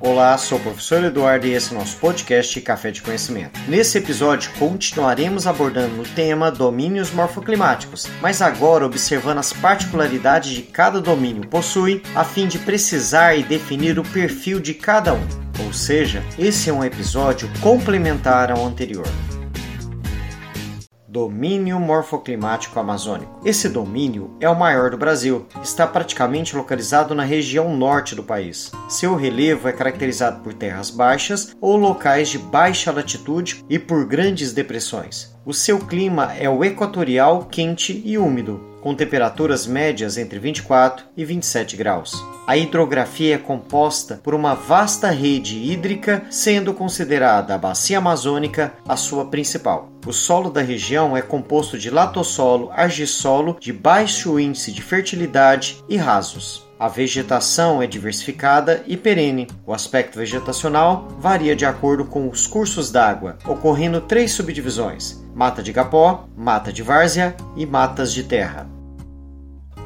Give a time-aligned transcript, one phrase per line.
[0.00, 3.58] Olá, sou o professor Eduardo e esse é o nosso podcast Café de Conhecimento.
[3.66, 11.00] Nesse episódio continuaremos abordando o tema domínios morfoclimáticos, mas agora observando as particularidades de cada
[11.00, 15.26] domínio possui, a fim de precisar e definir o perfil de cada um.
[15.66, 19.08] Ou seja, esse é um episódio complementar ao anterior.
[21.10, 23.40] Domínio Morfoclimático Amazônico.
[23.42, 25.46] Esse domínio é o maior do Brasil.
[25.62, 28.70] Está praticamente localizado na região norte do país.
[28.90, 34.52] Seu relevo é caracterizado por terras baixas ou locais de baixa latitude e por grandes
[34.52, 35.34] depressões.
[35.46, 41.24] O seu clima é o equatorial quente e úmido, com temperaturas médias entre 24 e
[41.24, 42.12] 27 graus.
[42.46, 48.96] A hidrografia é composta por uma vasta rede hídrica, sendo considerada a bacia amazônica a
[48.96, 49.90] sua principal.
[50.06, 55.96] O solo da região é composto de latossolo, argissolo de baixo índice de fertilidade e
[55.96, 56.66] rasos.
[56.78, 59.48] A vegetação é diversificada e perene.
[59.66, 65.72] O aspecto vegetacional varia de acordo com os cursos d'água, ocorrendo três subdivisões: mata de
[65.72, 68.66] gapó, mata de várzea e matas de terra.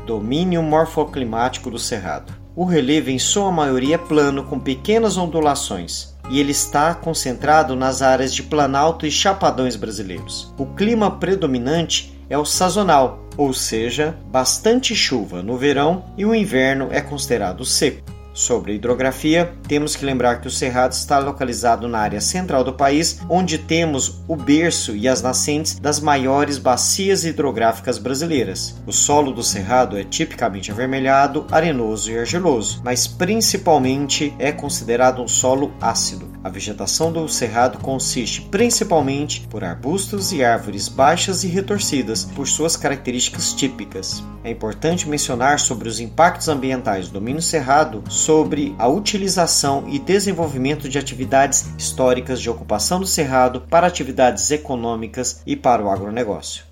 [0.07, 2.33] Domínio morfoclimático do cerrado.
[2.57, 8.01] O relevo em sua maioria é plano com pequenas ondulações, e ele está concentrado nas
[8.01, 10.55] áreas de planalto e chapadões brasileiros.
[10.57, 16.89] O clima predominante é o sazonal, ou seja, bastante chuva no verão e o inverno
[16.91, 18.11] é considerado seco.
[18.35, 23.21] Sobre hidrografia, temos que lembrar que o Cerrado está localizado na área central do país,
[23.29, 28.75] onde temos o berço e as nascentes das maiores bacias hidrográficas brasileiras.
[28.87, 35.29] O solo do Cerrado é tipicamente avermelhado, arenoso e argiloso, mas principalmente é considerado um
[35.29, 36.32] solo ácido.
[36.45, 42.77] A vegetação do cerrado consiste principalmente por arbustos e árvores baixas e retorcidas, por suas
[42.77, 44.25] características típicas.
[44.43, 50.89] É importante mencionar sobre os impactos ambientais do domínio cerrado sobre a utilização e desenvolvimento
[50.89, 56.65] de atividades históricas de ocupação do cerrado para atividades econômicas e para o agronegócio.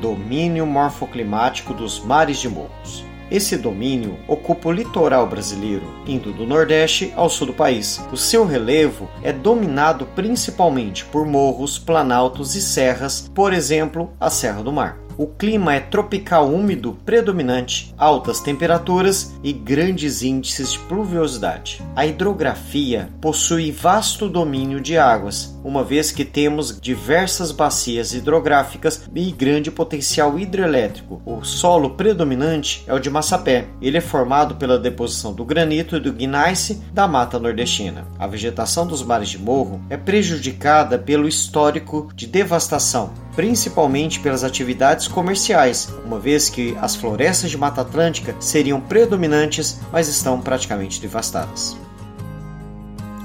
[0.00, 3.07] Domínio morfoclimático dos mares de morros.
[3.30, 8.00] Esse domínio ocupa o litoral brasileiro, indo do Nordeste ao sul do país.
[8.10, 14.62] O seu relevo é dominado principalmente por morros, planaltos e serras, por exemplo, a Serra
[14.62, 15.07] do Mar.
[15.18, 21.82] O clima é tropical úmido predominante, altas temperaturas e grandes índices de pluviosidade.
[21.96, 29.32] A hidrografia possui vasto domínio de águas, uma vez que temos diversas bacias hidrográficas e
[29.32, 31.20] grande potencial hidrelétrico.
[31.26, 33.66] O solo predominante é o de Massapé.
[33.82, 38.06] Ele é formado pela deposição do granito e do gneiss da mata nordestina.
[38.20, 45.06] A vegetação dos mares de morro é prejudicada pelo histórico de devastação, principalmente pelas atividades
[45.06, 51.78] comerciais, uma vez que as florestas de Mata Atlântica seriam predominantes, mas estão praticamente devastadas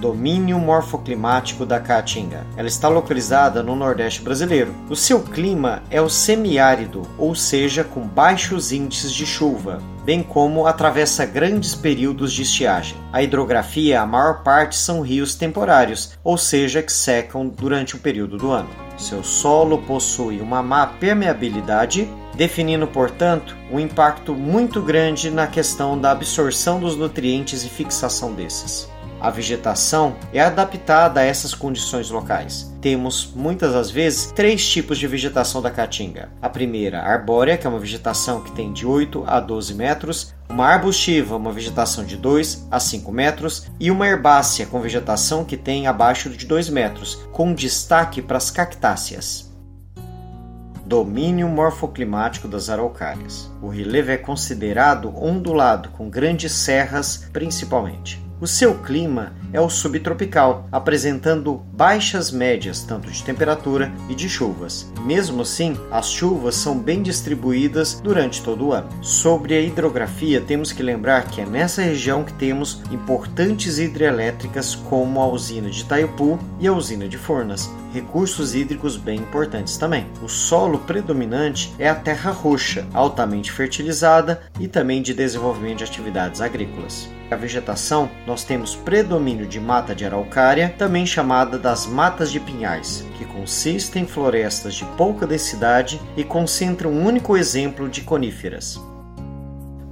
[0.04, 2.46] domínio morfoclimático da Caatinga.
[2.58, 4.76] Ela está localizada no Nordeste brasileiro.
[4.90, 10.68] O seu clima é o semiárido, ou seja, com baixos índices de chuva, bem como
[10.68, 12.98] atravessa grandes períodos de estiagem.
[13.14, 18.38] A hidrografia, a maior parte são rios temporários, ou seja, que secam durante um período
[18.38, 18.70] do ano.
[18.98, 26.12] Seu solo possui uma má permeabilidade, definindo, portanto, um impacto muito grande na questão da
[26.12, 28.92] absorção dos nutrientes e fixação desses.
[29.24, 32.70] A vegetação é adaptada a essas condições locais.
[32.82, 36.30] Temos muitas das vezes três tipos de vegetação da caatinga.
[36.42, 40.68] A primeira, arbórea, que é uma vegetação que tem de 8 a 12 metros, uma
[40.68, 45.88] arbustiva, uma vegetação de 2 a 5 metros, e uma herbácea, com vegetação que tem
[45.88, 49.50] abaixo de 2 metros, com destaque para as cactáceas.
[50.86, 53.50] Domínio morfoclimático das araucárias.
[53.62, 58.23] O relevo é considerado ondulado, com grandes serras principalmente.
[58.44, 64.92] O seu clima é o subtropical, apresentando baixas médias tanto de temperatura e de chuvas.
[65.06, 68.90] Mesmo assim, as chuvas são bem distribuídas durante todo o ano.
[69.02, 75.22] Sobre a hidrografia, temos que lembrar que é nessa região que temos importantes hidrelétricas como
[75.22, 80.06] a usina de Itaipu e a usina de Furnas, recursos hídricos bem importantes também.
[80.22, 86.42] O solo predominante é a terra roxa, altamente fertilizada e também de desenvolvimento de atividades
[86.42, 87.08] agrícolas.
[87.34, 93.04] A vegetação, nós temos predomínio de mata de araucária, também chamada das matas de pinhais,
[93.18, 98.80] que consistem em florestas de pouca densidade e concentram um único exemplo de coníferas.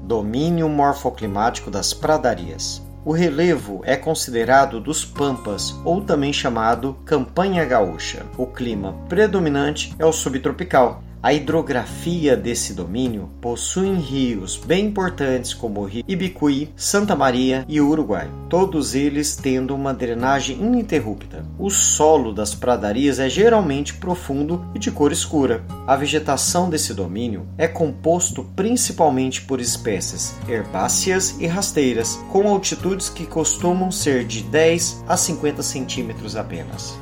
[0.04, 2.80] Domínio morfoclimático das pradarias.
[3.04, 8.24] O relevo é considerado dos pampas, ou também chamado campanha gaúcha.
[8.38, 15.82] O clima predominante é o subtropical, A hidrografia desse domínio possui rios bem importantes como
[15.82, 21.46] o rio Ibicuí, Santa Maria e Uruguai, todos eles tendo uma drenagem ininterrupta.
[21.60, 25.64] O solo das pradarias é geralmente profundo e de cor escura.
[25.86, 33.28] A vegetação desse domínio é composto principalmente por espécies herbáceas e rasteiras, com altitudes que
[33.28, 36.98] costumam ser de 10 a 50 centímetros apenas.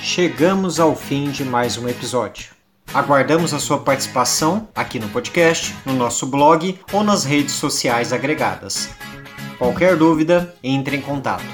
[0.00, 2.59] Chegamos ao fim de mais um episódio.
[2.92, 8.90] Aguardamos a sua participação aqui no podcast, no nosso blog ou nas redes sociais agregadas.
[9.58, 11.44] Qualquer dúvida, entre em contato.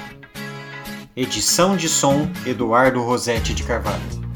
[1.15, 4.26] Edição de som Eduardo Rosetti de Carvalho.